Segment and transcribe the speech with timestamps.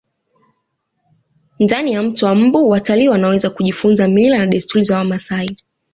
[1.59, 5.55] ndani ya mto wa mbu watalii wanaweza kujifunza mila na desturi za wamasai